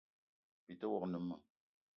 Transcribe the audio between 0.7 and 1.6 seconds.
te wok ne meng: